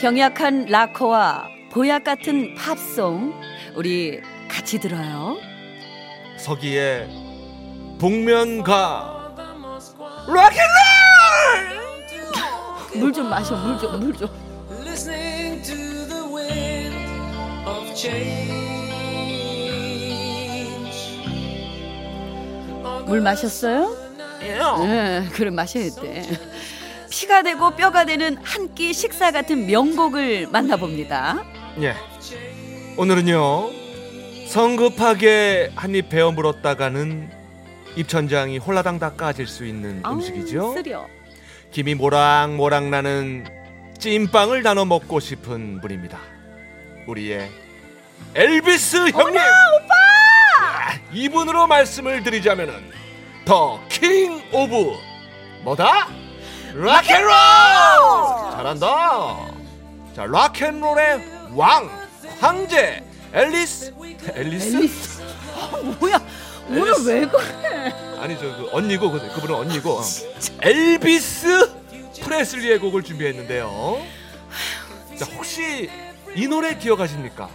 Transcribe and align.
병약한 0.00 0.64
락커와 0.66 1.48
보약 1.70 2.04
같은 2.04 2.54
팝송 2.54 3.34
우리 3.76 4.20
같이 4.48 4.80
들어요. 4.80 5.36
서기의 6.38 7.06
복면가 8.00 9.34
락앤롤 10.26 11.80
물좀 12.98 13.28
마셔, 13.28 13.54
물 13.56 13.78
좀, 13.78 14.00
물 14.00 14.16
좀. 14.16 14.28
listening 14.82 15.62
to 15.62 15.76
the 16.08 16.24
wind 16.34 16.96
of 17.68 17.94
change. 17.94 18.60
물 23.06 23.20
마셨어요? 23.20 23.94
네, 24.40 25.28
그래 25.32 25.50
마셔야 25.50 25.90
돼. 25.90 26.22
피가 27.10 27.42
되고 27.42 27.70
뼈가 27.76 28.04
되는 28.04 28.36
한 28.44 28.70
끼 28.74 28.92
식사 28.94 29.30
같은 29.32 29.66
명곡을 29.66 30.46
만나봅니다. 30.48 31.44
예. 31.82 31.94
오늘은요 32.96 33.70
성급하게 34.48 35.72
한 35.76 35.94
입 35.94 36.08
베어 36.08 36.30
물었다가는 36.32 37.30
입천장이 37.96 38.58
홀라당 38.58 38.98
닦아질 38.98 39.46
수 39.46 39.64
있는 39.66 40.00
아우, 40.04 40.14
음식이죠. 40.14 40.72
쓰려. 40.74 41.06
김이 41.72 41.94
모락모락 41.94 42.84
나는 42.88 43.44
찐빵을 43.98 44.62
나눠 44.62 44.84
먹고 44.84 45.20
싶은 45.20 45.80
분입니다. 45.80 46.18
우리의 47.06 47.50
엘비스 48.34 49.10
형님. 49.10 49.36
오빠! 49.36 49.94
이분으로 51.12 51.66
말씀을 51.66 52.22
드리자면은 52.22 52.74
The 53.44 53.80
king 53.88 54.40
of 54.52 54.94
뭐다? 55.64 56.08
rock 56.74 56.93
and 56.93 57.07
roll! 57.07 57.30
잘한다. 58.52 59.36
자, 60.14 60.24
rock 60.26 60.55
and 60.55 60.77
roll의 60.77 61.20
왕, 61.54 61.90
황제 62.40 63.04
앨리스 63.32 63.94
앨리스? 64.34 64.76
앨리스. 64.76 65.22
아, 65.54 65.76
뭐야? 66.00 66.20
오늘 66.68 66.88
앨리스. 66.88 67.08
왜 67.08 67.26
그래? 67.26 67.94
아니 68.20 68.38
저그 68.38 68.68
언니고 68.72 69.10
그, 69.12 69.34
그분은 69.34 69.54
언니고 69.54 69.90
어. 69.98 70.02
엘비스 70.62 71.72
프레슬리의 72.22 72.78
곡을 72.78 73.02
준비했는데요. 73.02 74.02
자 75.18 75.26
혹시 75.34 75.88
이 76.34 76.46
노래 76.46 76.76
기억하십니까? 76.76 77.48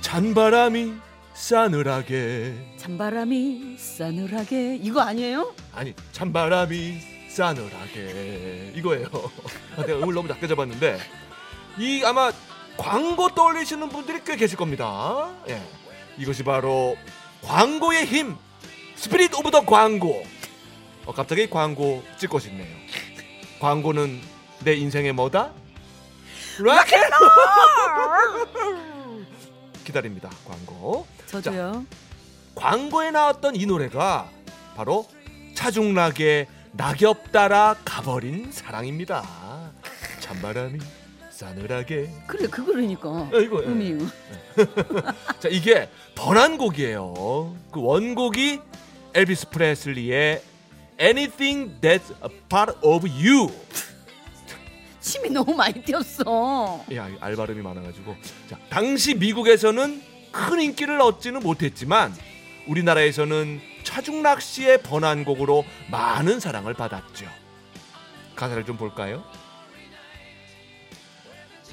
찬바람이 0.00 0.94
싸늘하게 1.34 2.54
찬바람이 2.78 3.76
싸늘하게 3.78 4.76
이거 4.76 5.00
아니에요? 5.00 5.54
아니 5.74 5.94
찬바람이 6.12 7.17
싸늘하게 7.38 8.72
이거예요. 8.74 9.06
아, 9.76 9.86
내가 9.86 9.98
음을 10.00 10.12
너무 10.12 10.26
낮게 10.26 10.48
잡았는데 10.48 10.98
이 11.78 12.02
아마 12.04 12.32
광고 12.76 13.28
떠올리시는 13.32 13.88
분들이 13.90 14.24
꽤 14.24 14.34
계실 14.36 14.56
겁니다. 14.56 15.32
예, 15.48 15.62
이것이 16.16 16.42
바로 16.42 16.96
광고의 17.42 18.06
힘, 18.06 18.36
spirit 18.96 19.34
of 19.34 19.52
the 19.52 19.64
광고. 19.64 20.24
어, 21.06 21.12
갑자기 21.12 21.48
광고 21.48 22.02
찍고 22.18 22.40
싶네요. 22.40 22.76
광고는 23.60 24.20
내 24.64 24.74
인생의 24.74 25.12
뭐다? 25.12 25.52
락앤롤. 26.58 27.08
기다립니다. 29.84 30.28
광고. 30.44 31.06
저도요. 31.26 31.86
광고에 32.56 33.12
나왔던 33.12 33.54
이 33.54 33.64
노래가 33.64 34.28
바로 34.74 35.06
차중락의 35.54 36.57
낙엽 36.72 37.32
따라 37.32 37.76
가버린 37.84 38.50
사랑입니다. 38.52 39.24
찬바람이 40.20 40.78
싸늘하게. 41.30 42.10
그래 42.26 42.46
그거라니까. 42.48 43.08
어, 43.08 43.30
이거, 43.40 43.62
예. 43.62 43.66
음이. 43.66 44.06
자 45.40 45.48
이게 45.48 45.88
번안 46.14 46.58
곡이에요. 46.58 47.56
그 47.70 47.80
원곡이 47.80 48.60
엘비스 49.14 49.50
프레슬리의 49.50 50.42
Anything 51.00 51.80
That's 51.80 52.10
a 52.24 52.30
Part 52.48 52.78
of 52.82 53.06
You. 53.08 53.52
침이 55.00 55.30
너무 55.30 55.54
많이 55.54 55.80
튀었어. 55.82 56.84
야, 56.94 57.08
알 57.20 57.34
발음이 57.36 57.62
많아가지고. 57.62 58.14
자, 58.50 58.58
당시 58.68 59.14
미국에서는 59.14 60.02
큰 60.32 60.60
인기를 60.60 61.00
얻지는 61.00 61.40
못했지만 61.40 62.14
우리나라에서는 62.66 63.60
차중락 63.88 64.42
씨의 64.42 64.82
번안곡으로 64.82 65.64
많은 65.90 66.40
사랑을 66.40 66.74
받았죠. 66.74 67.26
가사를 68.36 68.66
좀 68.66 68.76
볼까요? 68.76 69.24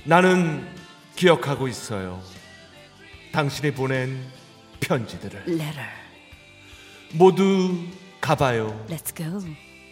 나는 0.06 0.66
기억하고 1.18 1.68
있어요. 1.68 2.24
당신이 3.34 3.74
보낸 3.74 4.26
편지들을 4.80 5.42
Letter. 5.42 5.90
모두 7.12 7.86
가봐요. 8.22 8.86
Let's 8.88 9.14
go. 9.14 9.42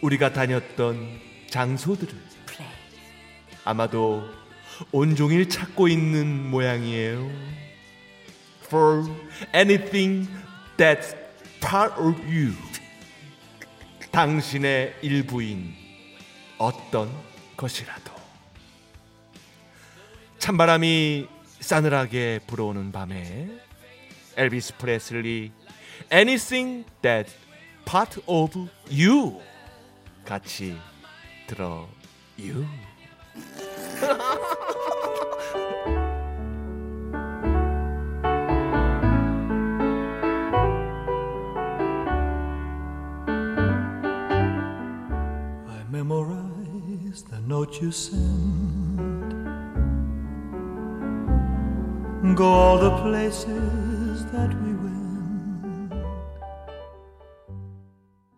우리가 0.02 0.32
다녔던 0.32 1.20
장소들을 1.50 2.14
Play. 2.46 2.74
아마도 3.66 4.24
온종일 4.94 5.50
찾고 5.50 5.90
있는 5.90 6.50
모양이에요. 6.50 7.30
For 8.68 9.06
anything 9.54 10.30
that's 10.78 11.23
part 11.64 11.94
of 11.98 12.20
you. 12.26 12.54
당신의 14.12 14.96
일부인 15.02 15.74
어떤 16.58 17.10
것이라도. 17.56 18.14
찬바람이 20.40 21.28
싸늘하게 21.60 22.42
불어오는 22.48 22.92
밤에 22.92 23.48
엘비스 24.36 24.78
프레슬리 24.78 25.52
Anything 26.12 26.86
that's 27.02 27.32
part 27.86 28.22
of 28.28 28.68
you 28.92 29.40
같이 30.26 30.78
들어 31.48 31.88
you. 32.38 32.68
memorize 47.13 47.23
the 47.23 47.41
note 47.41 47.81
you 47.83 47.91
send. 47.93 49.35
Go 52.37 52.45
all 52.45 52.79
the 52.79 52.91
places 53.03 54.25
that 54.33 54.51
we 54.63 54.73
went. 54.75 55.93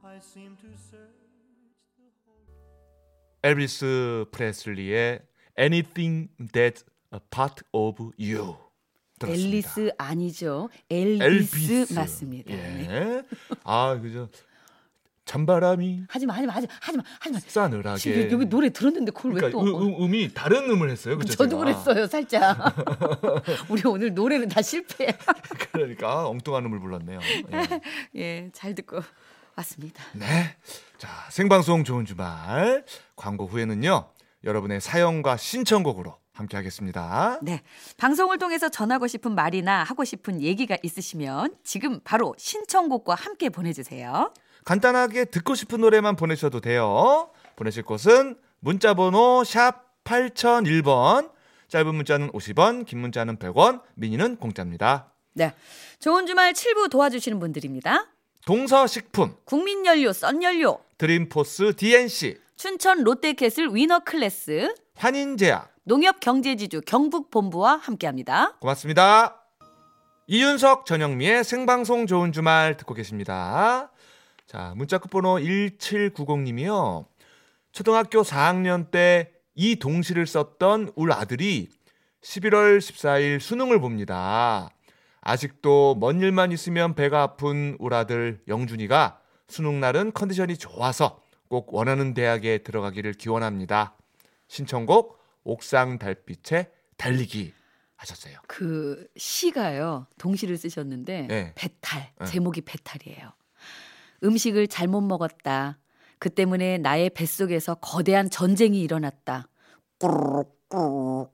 I 0.04 0.18
seem 0.20 0.56
to 0.56 0.68
search 0.76 1.16
the 1.96 3.48
엘비스 3.48 4.26
프레슬리의 4.32 5.20
Anything 5.58 6.28
That's 6.52 6.84
a 7.12 7.20
Part 7.30 7.62
of 7.72 8.12
You 8.18 8.56
들었습니다. 9.18 9.32
앨리스 9.34 9.90
아니죠. 9.98 10.68
엘비스, 10.90 11.72
엘비스 11.72 11.92
맞습니다. 11.94 12.54
네. 12.54 12.88
예. 12.90 13.22
아 13.64 13.98
그죠. 14.00 14.28
찬바람이 15.25 16.03
하지 16.07 16.25
마 16.25 16.35
하지 16.35 16.45
마 16.47 16.53
하지 16.53 16.67
마 16.67 16.73
하지마 16.79 17.03
하지마. 17.19 17.39
지금 17.39 17.51
싸늘하게. 17.51 18.31
여기 18.31 18.45
노래 18.45 18.69
들었는데 18.69 19.11
그걸 19.11 19.33
그러니까 19.33 19.59
왜 19.59 19.71
또? 19.71 19.77
음, 19.77 20.03
음, 20.03 20.15
이 20.15 20.31
다른 20.33 20.69
음을 20.69 20.89
했어요. 20.89 21.17
그죠? 21.17 21.33
저도 21.33 21.49
제가? 21.49 21.63
그랬어요 21.63 22.07
살짝. 22.07 22.75
우리 23.69 23.81
오늘 23.85 24.13
노래는 24.13 24.49
다 24.49 24.61
실패. 24.61 25.17
그러니까 25.71 26.27
엉뚱한 26.27 26.63
음을 26.65 26.79
불렀네요. 26.79 27.19
예. 27.53 27.81
예, 28.15 28.49
잘 28.53 28.75
듣고 28.75 29.01
왔습니다. 29.55 30.03
네. 30.13 30.55
자, 30.97 31.09
생방송 31.31 31.83
좋은 31.83 32.05
주말 32.05 32.85
광고 33.15 33.47
후에는요. 33.47 34.09
여러분의 34.43 34.79
사연과 34.79 35.37
신청곡으로 35.37 36.15
함께 36.33 36.55
하겠습니다. 36.57 37.39
네. 37.41 37.61
방송을 37.97 38.37
통해서 38.37 38.69
전하고 38.69 39.07
싶은 39.07 39.33
말이나 39.33 39.83
하고 39.83 40.03
싶은 40.03 40.41
얘기가 40.41 40.77
있으시면 40.83 41.55
지금 41.63 41.99
바로 42.03 42.35
신청곡과 42.37 43.15
함께 43.15 43.49
보내주세요. 43.49 44.31
간단하게 44.65 45.25
듣고 45.25 45.55
싶은 45.55 45.79
노래만 45.81 46.15
보내셔도 46.15 46.59
돼요. 46.59 47.29
보내실 47.55 47.83
곳은 47.83 48.35
문자번호 48.59 49.43
샵 49.43 50.03
8001번, 50.03 51.31
짧은 51.67 51.95
문자는 51.95 52.31
50원, 52.31 52.85
긴 52.85 52.99
문자는 52.99 53.37
100원, 53.37 53.81
미니는 53.93 54.37
공짜입니다. 54.37 55.11
네. 55.33 55.53
좋은 55.99 56.25
주말 56.25 56.53
7부 56.53 56.89
도와주시는 56.89 57.39
분들입니다. 57.39 58.07
동서식품, 58.45 59.35
국민연료, 59.45 60.13
썬연료, 60.13 60.79
드림포스 60.97 61.75
DNC, 61.75 62.39
춘천 62.55 63.03
롯데캐슬 63.03 63.73
위너클래스, 63.73 64.73
환인제약, 64.95 65.73
농협경제지주 65.83 66.81
경북본부와 66.85 67.77
함께합니다. 67.77 68.57
고맙습니다. 68.59 69.41
이윤석 70.27 70.87
전영미의 70.87 71.43
생방송 71.43 72.07
좋은 72.07 72.31
주말 72.31 72.77
듣고 72.77 72.95
계십니다. 72.95 73.91
자, 74.45 74.73
문자 74.75 74.97
끝번호 74.97 75.37
1790님이요. 75.37 77.05
초등학교 77.71 78.21
4학년 78.21 78.91
때 78.91 79.35
이 79.55 79.77
동시를 79.77 80.27
썼던 80.27 80.91
울 80.95 81.13
아들이 81.13 81.69
11월 82.21 82.77
14일 82.77 83.39
수능을 83.39 83.79
봅니다. 83.79 84.69
아직도 85.21 85.95
먼 85.95 86.19
일만 86.19 86.51
있으면 86.51 86.93
배가 86.93 87.23
아픈 87.23 87.75
울 87.79 87.93
아들 87.93 88.41
영준이가 88.47 89.21
수능 89.47 89.79
날은 89.79 90.11
컨디션이 90.13 90.57
좋아서 90.57 91.23
꼭 91.47 91.73
원하는 91.73 92.13
대학에 92.13 92.59
들어가기를 92.59 93.13
기원합니다. 93.13 93.95
신청곡 94.47 95.19
옥상 95.43 95.99
달빛의 95.99 96.69
달리기 96.97 97.53
하셨어요. 97.95 98.37
그 98.47 99.07
시가요. 99.15 100.07
동시를 100.17 100.57
쓰셨는데 100.57 101.27
네. 101.27 101.53
배탈. 101.55 102.11
네. 102.19 102.25
제목이 102.25 102.61
배탈이에요. 102.61 103.31
음식을 104.23 104.67
잘못 104.67 105.01
먹었다. 105.01 105.77
그 106.19 106.29
때문에 106.29 106.77
나의 106.77 107.09
뱃속에서 107.09 107.75
거대한 107.75 108.29
전쟁이 108.29 108.81
일어났다. 108.81 109.47
꾸르륵 109.99 111.33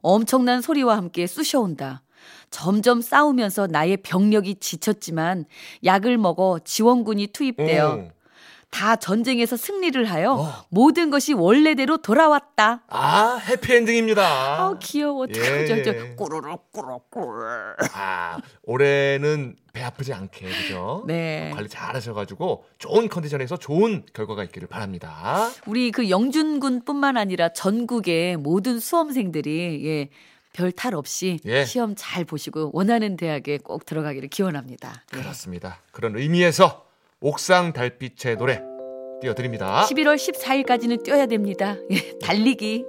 엄청난 0.00 0.60
소리와 0.60 0.96
함께 0.96 1.26
쑤셔온다. 1.26 2.02
점점 2.50 3.00
싸우면서 3.00 3.68
나의 3.68 3.98
병력이 3.98 4.56
지쳤지만 4.56 5.44
약을 5.84 6.18
먹어 6.18 6.58
지원군이 6.64 7.28
투입되어 7.28 7.94
오. 7.94 8.17
다 8.70 8.96
전쟁에서 8.96 9.56
승리를 9.56 10.04
하여 10.04 10.32
어. 10.34 10.64
모든 10.68 11.10
것이 11.10 11.32
원래대로 11.32 11.96
돌아왔다. 11.98 12.82
아, 12.88 13.36
해피엔딩입니다. 13.48 14.60
아우 14.60 14.78
귀여워. 14.78 15.26
예, 15.34 15.66
예. 15.68 16.14
꾸르륵 16.16 16.70
꾸르륵 16.72 17.10
꾸르륵. 17.10 17.76
아, 17.94 18.38
올해는 18.64 19.56
배 19.72 19.82
아프지 19.82 20.12
않게 20.12 20.46
그죠? 20.46 21.04
네. 21.06 21.50
관리 21.54 21.68
잘 21.68 21.94
하셔가지고 21.94 22.64
좋은 22.78 23.08
컨디션에서 23.08 23.56
좋은 23.56 24.04
결과가 24.12 24.44
있기를 24.44 24.68
바랍니다. 24.68 25.50
우리 25.66 25.90
그 25.90 26.10
영준 26.10 26.60
군뿐만 26.60 27.16
아니라 27.16 27.52
전국의 27.52 28.36
모든 28.36 28.80
수험생들이 28.80 29.86
예, 29.86 30.08
별탈 30.52 30.94
없이 30.94 31.38
예. 31.46 31.64
시험 31.64 31.94
잘 31.96 32.24
보시고 32.24 32.70
원하는 32.74 33.16
대학에 33.16 33.58
꼭 33.58 33.86
들어가기를 33.86 34.28
기원합니다. 34.28 35.04
예. 35.14 35.18
그렇습니다. 35.18 35.80
그런 35.92 36.16
의미에서 36.16 36.87
옥상 37.20 37.72
달빛의 37.72 38.36
노래 38.36 38.62
띄워드립니다. 39.20 39.84
11월 39.90 40.14
14일까지는 40.14 41.02
뛰어야 41.02 41.26
됩니다. 41.26 41.76
예, 41.90 42.16
달리기. 42.20 42.84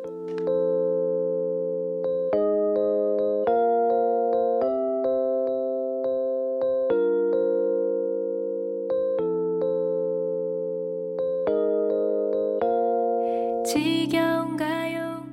지겨운가요? 13.90 15.24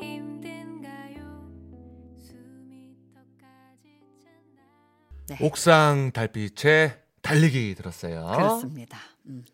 힘든가요? 0.00 1.48
네, 5.28 5.36
옥상 5.40 6.10
달빛의 6.12 7.05
달리기 7.26 7.74
들었어요. 7.74 8.32
그렇습니다. 8.36 8.98
음, 9.26 9.44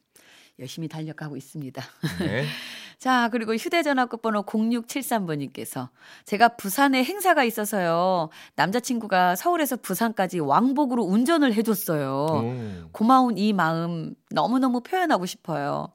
열심히 0.59 0.89
달려가고 0.89 1.37
있습니다. 1.37 1.83
네. 2.21 2.45
자, 2.99 3.29
그리고 3.33 3.55
휴대전화 3.55 4.07
끝번호 4.07 4.45
0673번님께서 4.45 5.89
제가 6.25 6.51
부산에 6.51 7.03
행사가 7.03 7.43
있어서요. 7.43 8.29
남자친구가 8.55 9.35
서울에서 9.35 9.77
부산까지 9.77 10.39
왕복으로 10.39 11.03
운전을 11.03 11.53
해줬어요. 11.55 12.27
오. 12.31 12.89
고마운 12.93 13.39
이 13.39 13.53
마음 13.53 14.15
너무너무 14.31 14.83
표현하고 14.83 15.27
싶어요. 15.27 15.89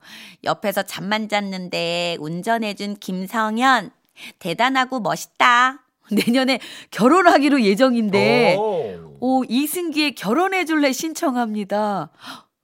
옆에서 0.44 0.84
잠만 0.84 1.30
잤는데 1.30 2.18
운전해준 2.20 2.98
김성현. 2.98 3.92
대단하고 4.40 5.00
멋있다. 5.00 5.84
내년에 6.12 6.60
결혼하기로 6.92 7.62
예정인데, 7.62 8.56
오. 8.58 8.97
오, 9.20 9.44
이승기의 9.48 10.16
결혼해 10.16 10.66
줄래 10.66 10.92
신청합니다. 10.92 12.12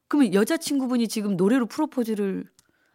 그러면 0.07 0.33
여자친구분이 0.33 1.07
지금 1.07 1.35
노래로 1.35 1.65
프로포즈를, 1.67 2.45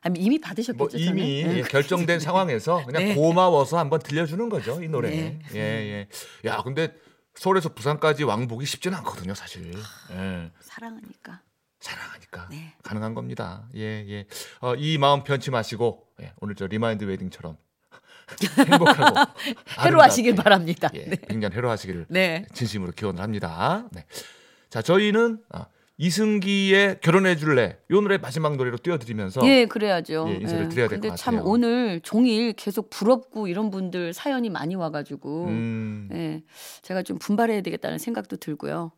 아니, 0.01 0.21
이미 0.21 0.41
받으셨겠죠? 0.41 0.77
뭐? 0.77 0.89
이미 0.95 1.43
네. 1.45 1.59
예, 1.59 1.63
결정된 1.63 2.21
상황에서 2.21 2.85
그냥 2.87 3.05
네. 3.05 3.15
고마워서 3.15 3.79
한번 3.79 3.99
들려주는 4.01 4.49
거죠 4.49 4.83
이 4.83 4.89
노래. 4.89 5.11
네. 5.11 5.39
예 5.55 5.59
예. 5.59 6.09
야 6.49 6.63
근데 6.63 6.95
서울에서 7.35 7.71
부산까지 7.75 8.23
왕복이 8.25 8.65
쉽지는 8.65 8.97
않거든요 8.99 9.35
사실. 9.35 9.73
예. 10.13 10.51
사랑하니까. 10.61 11.43
사랑하니까 11.81 12.49
네. 12.51 12.75
가능한 12.85 13.15
겁니다. 13.15 13.69
예 13.75 13.81
예. 14.09 14.27
어, 14.61 14.75
이 14.77 14.99
마음 14.99 15.25
변치 15.25 15.51
마시고 15.51 16.05
예, 16.23 16.33
오늘 16.41 16.55
저 16.55 16.67
remind 16.67 17.05
wedding처럼 17.05 17.57
행복하고 18.71 19.31
해로하시길 19.85 20.35
바랍니다. 20.35 20.91
예, 20.95 21.05
네. 21.05 21.17
100년 21.17 21.53
해로하시기를 21.53 22.07
네. 22.09 22.45
진심으로 22.53 22.93
기원을 22.93 23.23
합니다. 23.23 23.89
네. 23.93 24.05
자 24.71 24.83
저희는 24.83 25.39
아, 25.51 25.67
이승기의 25.97 26.99
결혼해 27.01 27.37
줄래 27.37 27.77
요 27.91 28.01
노래 28.01 28.19
마지막 28.19 28.57
노래로 28.57 28.79
띄워드리면서 28.79 29.41
예, 29.47 29.67
그래야죠. 29.67 30.27
예, 30.29 30.35
인사를 30.35 30.69
드려야 30.69 30.89
될것 30.89 31.03
근데 31.03 31.17
참 31.17 31.37
같아요. 31.37 31.51
오늘 31.51 32.01
종일 32.01 32.53
계속 32.53 32.89
부럽고 32.91 33.49
이런 33.49 33.71
분들 33.71 34.13
사연이 34.13 34.49
많이 34.49 34.75
와가지고 34.77 35.47
음, 35.47 36.09
예, 36.13 36.43
제가 36.83 37.03
좀 37.03 37.19
분발해야 37.19 37.63
되겠다는 37.63 37.99
생각도 37.99 38.37
들고요. 38.37 38.93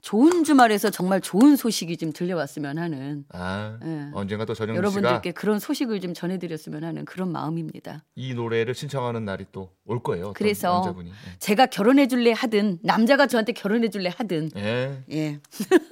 좋은 0.00 0.44
주말에서 0.44 0.90
정말 0.90 1.20
좋은 1.20 1.56
소식이 1.56 1.96
좀 1.96 2.12
들려왔으면 2.12 2.78
하는 2.78 3.24
아 3.32 3.78
예. 3.84 4.10
언젠가 4.14 4.44
또 4.44 4.54
씨가 4.54 4.74
여러분들께 4.74 5.32
그런 5.32 5.58
소식을 5.58 6.00
좀 6.00 6.14
전해드렸으면 6.14 6.84
하는 6.84 7.04
그런 7.04 7.32
마음입니다. 7.32 8.04
이 8.14 8.34
노래를 8.34 8.74
신청하는 8.74 9.24
날이 9.24 9.46
또 9.52 9.70
올 9.88 10.02
거예요. 10.02 10.34
그래서 10.34 10.74
남자분이. 10.74 11.12
제가 11.38 11.66
결혼해줄래 11.66 12.32
하든 12.32 12.80
남자가 12.82 13.26
저한테 13.26 13.52
결혼해줄래 13.52 14.12
하든 14.16 14.50
예. 14.56 15.02
예. 15.10 15.16
예, 15.16 15.40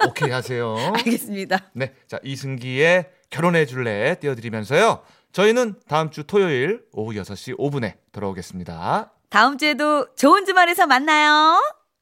오케이 0.07 0.29
하세요. 0.29 0.75
알겠습니다. 0.95 1.71
네. 1.73 1.93
자, 2.07 2.19
이승기의 2.23 3.09
결혼해 3.31 3.65
줄래 3.65 4.15
띄워드리면서요. 4.19 5.01
저희는 5.31 5.75
다음 5.87 6.11
주 6.11 6.23
토요일 6.25 6.85
오후 6.93 7.13
6시 7.13 7.57
5분에 7.57 7.95
돌아오겠습니다. 8.11 9.11
다음 9.29 9.57
주에도 9.57 10.13
좋은 10.15 10.45
주말에서 10.45 10.85
만나요. 10.85 11.59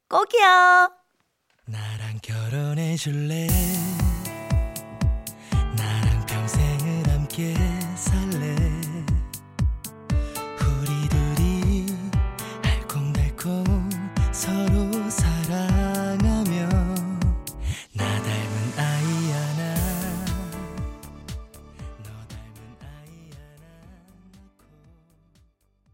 꼭이요. 0.10 1.05
나랑 1.68 2.20
결혼해 2.22 2.96
줄래? 2.96 3.48